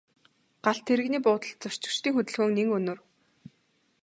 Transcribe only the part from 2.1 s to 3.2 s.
хөдөлгөөн нэн өнөр.